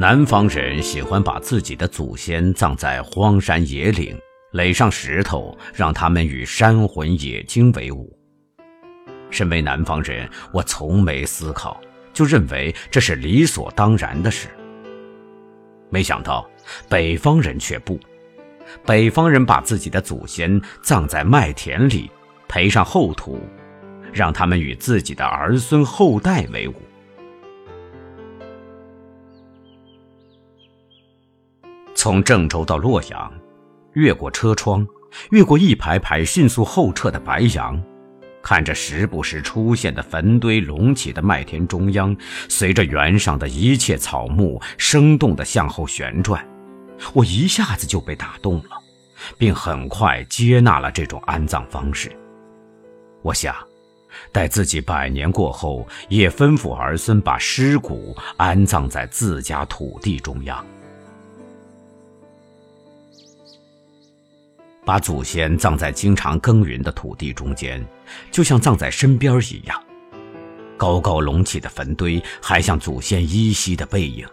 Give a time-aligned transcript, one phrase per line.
[0.00, 4.18] 南方人喜欢把自己的祖先葬在荒山野岭，
[4.52, 8.10] 垒上石头，让他们与山魂野精为伍。
[9.28, 11.78] 身为南方人，我从没思考，
[12.14, 14.48] 就认为这是理所当然的事。
[15.90, 16.48] 没想到
[16.88, 18.00] 北方人却不，
[18.86, 22.10] 北方人把自己的祖先葬在麦田里，
[22.48, 23.38] 培上厚土，
[24.14, 26.72] 让他们与自己的儿孙后代为伍。
[32.00, 33.30] 从郑州到洛阳，
[33.92, 34.88] 越过车窗，
[35.32, 37.78] 越过一排排迅速后撤的白杨，
[38.42, 42.16] 看着时不时出现的坟堆隆起的麦田中央，
[42.48, 46.42] 随着原上的一切草木生动地向后旋转，
[47.12, 48.70] 我一下子就被打动了，
[49.36, 52.10] 并很快接纳了这种安葬方式。
[53.20, 53.54] 我想，
[54.32, 60.64] 待自己百年过后，也吩咐儿孙把尸骨安葬在自家土地中央。
[64.90, 67.80] 把祖先葬在经常耕耘的土地中间，
[68.28, 69.82] 就像葬在身边一样。
[70.76, 74.26] 高高隆起的坟堆，还像祖先依稀的背影。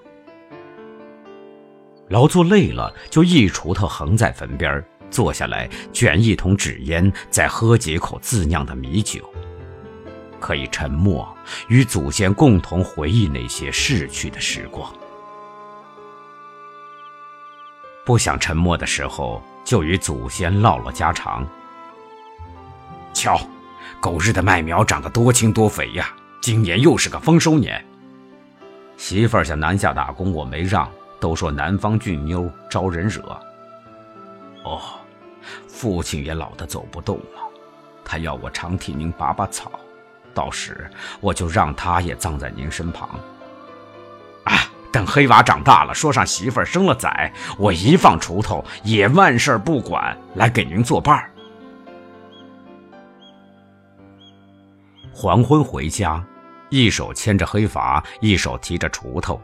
[2.09, 9.21] 劳作累了，就一锄头横在坟边，坐下来卷一桶纸烟，再喝几口自酿的米酒，
[10.39, 11.38] 可以沉默，
[11.69, 14.92] 与祖先共同回忆那些逝去的时光。
[18.08, 19.44] 不想沉默的时候。
[19.67, 21.45] 就与祖先唠唠家常。
[23.14, 23.38] 瞧，
[23.99, 26.16] 狗日的麦苗长得多青多肥呀！
[26.41, 27.86] 今年又是个丰收年。
[28.95, 33.22] 媳妇儿想南下打工，我没让，都说南方俊妞招人惹。
[34.64, 34.80] 哦，
[35.67, 37.42] 父亲也老得走不动了，
[38.05, 39.69] 他要我常替您拔拔草，
[40.33, 43.19] 到时我就让他也葬在您身旁。
[44.92, 51.30] 等黑娃长大了，说上媳妇儿，生了崽，我一放锄头，也万事不管，来给您作伴儿。
[55.14, 56.23] 黄昏回家，
[56.70, 59.42] 一手牵着黑娃，一手提着锄头，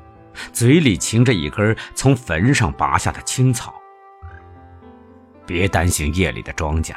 [0.51, 3.73] 嘴里噙着一根从坟上拔下的青草。
[5.45, 6.93] 别担心夜里的庄稼，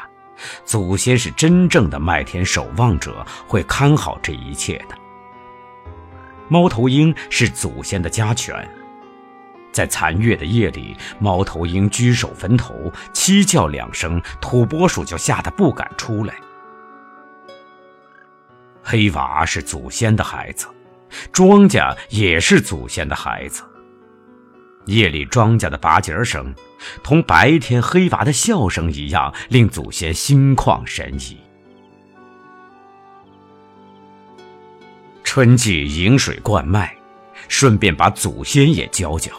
[0.65, 5.06] 祖先是真正的麦田守望者，会看好这一切的。
[6.49, 8.55] 猫头鹰是祖先的家犬，
[9.73, 16.35] 在残月的夜里，猫头鹰居首坟头，七叫两声，土拨鼠就吓得不敢出来。
[18.83, 20.69] 黑娃是祖先的孩子，
[21.33, 23.65] 庄稼也是祖先的孩子。
[24.85, 26.55] 夜里庄稼的拔节声，
[27.03, 31.37] 同白天黑娃的笑声一样，令祖先心旷神怡。
[35.37, 36.97] 春季引水灌麦，
[37.47, 39.31] 顺便把祖先也浇浇。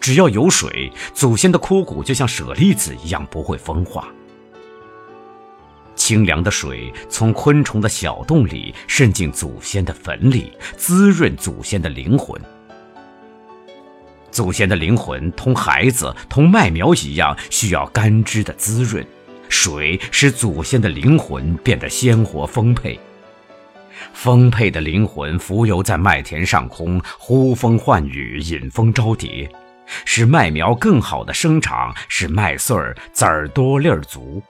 [0.00, 4.06] 只要有水，祖先的枯骨就像舍利子一样不会风化。
[5.96, 12.40] 清凉的水从昆虫的小洞里渗进祖先的坟里，滋润祖先的灵魂。
[14.30, 19.04] 祖先的灵魂同孩子、同麦苗一样，需要干枝的滋润。
[19.48, 22.96] 水使祖先的灵魂变得鲜活丰沛。
[24.12, 29.50] 丰沛的灵魂浮游在麦田上空，呼风唤雨，引蜂招蝶，
[30.04, 34.42] 使麦苗更好的生长，使麦穗儿籽儿多粒儿足。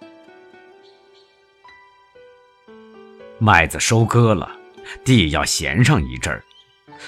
[3.38, 4.50] 麦子收割了，
[5.04, 6.44] 地要闲上一阵儿。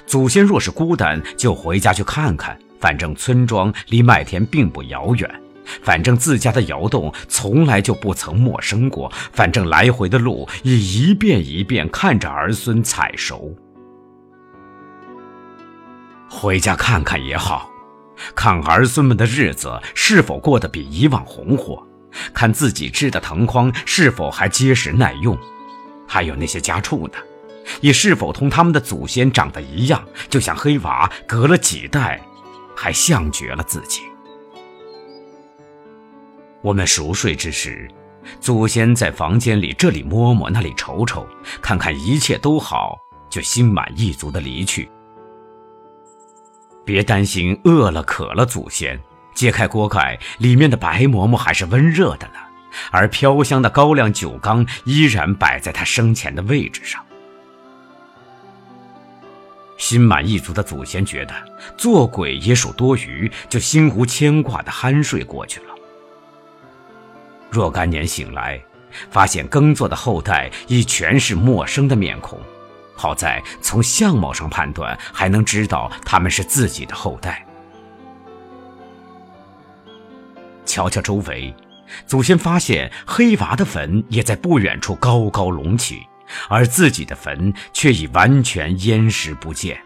[0.07, 5.43] 祖先若是孤单，就回家去看看，反正村庄离麦田并不遥远。
[5.83, 13.57] 反正自家的窑洞从来就不曾陌生过，反正来回的路也一遍一遍看着儿孙采熟。
[16.29, 17.71] 回家看看也好，
[18.35, 21.87] 看儿孙们的日子是否过得比以往红火，
[22.33, 25.39] 看自己织的藤筐是否还结实耐用，
[26.09, 27.15] 还有那些家畜呢，
[27.81, 32.21] 也是否同他们的祖先长得一样，就像黑娃隔了几代，
[32.75, 34.03] 还像绝了自己。
[36.63, 37.91] 我们熟睡之时，
[38.41, 41.27] 祖先在房间里这里摸摸，那里瞅瞅，
[41.61, 42.97] 看看一切都好，
[43.29, 44.89] 就心满意足的离去。
[46.85, 49.01] 别担心饿了渴了，祖先
[49.35, 52.35] 揭开锅盖，里面的白馍馍还是温热的呢，
[52.93, 57.05] 而飘香的高粱酒缸依然摆在他生前的位置上。
[59.79, 61.35] 心满意足的祖先觉得
[61.77, 65.75] 做鬼也属多余，就心无牵挂的酣睡过去了。
[67.53, 68.59] 若干年醒来，
[69.11, 72.41] 发现耕作的后代已全是陌生的面孔，
[72.97, 77.47] 好在从相貌上判断，还能知道他们是自己的后代。
[80.65, 81.55] 瞧瞧周围，
[82.07, 86.07] 祖先发现黑娃的坟也在不远处高高隆起，
[86.49, 89.79] 而自己的坟却已完全淹湿不见。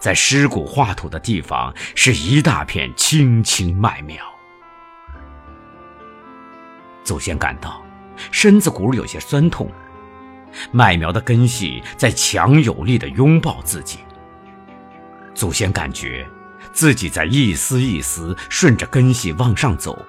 [0.00, 4.16] 在尸骨化土的地方，是一大片青青麦苗。
[7.08, 7.82] 祖先感到
[8.30, 9.66] 身子骨有些酸痛，
[10.70, 14.00] 麦苗的根系在强有力地拥抱自己。
[15.34, 16.26] 祖先感觉
[16.70, 20.04] 自己在一丝一丝顺着根系往上走，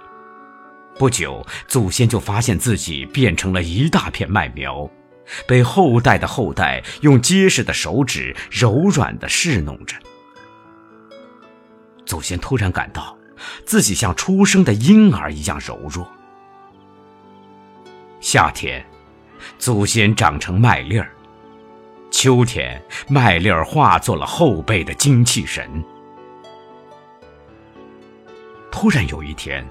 [0.97, 4.89] 不久，祖先就发现自己变成了一大片麦苗。
[5.47, 9.95] 被后代的后代用结实的手指柔软地侍弄着。
[12.05, 13.17] 祖先突然感到
[13.65, 16.05] 自己像出生的婴儿一样柔弱。
[18.21, 18.85] 夏天，
[19.57, 21.07] 祖先长成麦粒儿；
[22.11, 25.83] 秋天，麦粒儿化作了后辈的精气神。
[28.69, 29.65] 突然有一天。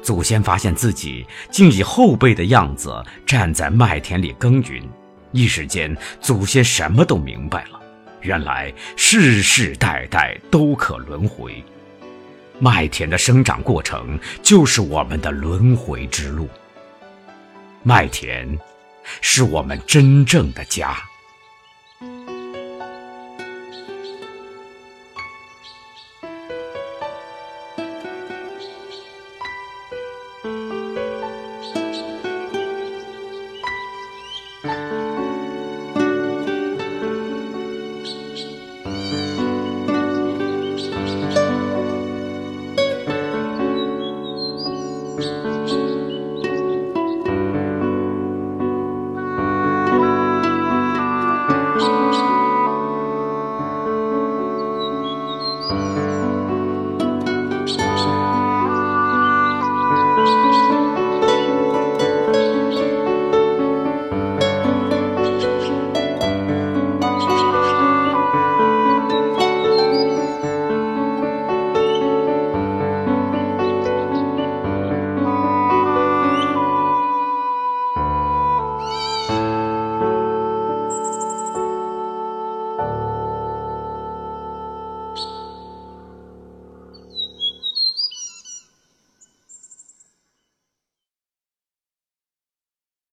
[0.00, 4.80] 祖先发现自己竟以后辈的样子站在麦田里耕耘，
[5.32, 7.80] 一时间，祖先什么都明白了。
[8.20, 11.64] 原来世世代代都可轮回，
[12.60, 16.48] 麦田的生长过程就是我们的轮回之路。
[17.84, 18.58] 麦田，
[19.20, 21.11] 是我们真正的家。